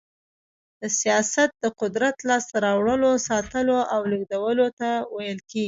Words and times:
سياست 0.99 1.49
د 1.63 1.65
قدرت 1.81 2.15
لاسته 2.29 2.55
راوړلو، 2.65 3.11
ساتلو 3.27 3.77
او 3.93 4.01
لېږدولو 4.11 4.67
ته 4.79 4.89
ويل 5.15 5.39
کېږي. 5.49 5.59